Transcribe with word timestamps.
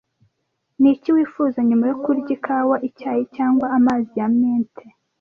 Niki 0.81 1.09
wifuza 1.15 1.57
nyuma 1.69 1.85
yo 1.91 1.95
kurya? 2.03 2.31
Ikawa, 2.37 2.75
icyayi, 2.87 3.23
cyangwa 3.35 3.65
amazi 3.77 4.11
ya 4.19 4.27
mint? 4.39 4.75